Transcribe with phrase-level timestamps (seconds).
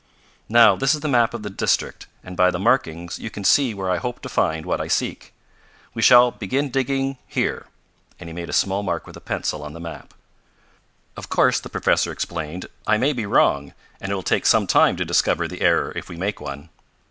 [0.49, 3.71] "Now this is the map of the district, and by the markings you can see
[3.75, 5.31] where I hope to find what I seek.
[5.93, 7.67] We shall begin digging here,"
[8.19, 10.15] and he made a small mark with a pencil on the map.
[11.15, 14.95] "Of course," the professor explained, "I may be wrong, and it will take some time
[14.97, 16.69] to discover the error if we make one.